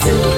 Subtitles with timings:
[0.00, 0.29] to